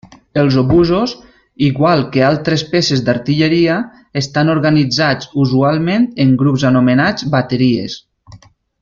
Els 0.41 0.55
obusos, 0.59 1.11
igual 1.65 2.01
que 2.15 2.23
altres 2.29 2.63
peces 2.71 3.03
d'artilleria, 3.09 3.75
estan 4.25 4.49
organitzats 4.57 5.29
usualment 5.45 6.09
en 6.25 6.33
grups 6.45 6.67
anomenats 6.71 7.29
bateries. 7.37 7.99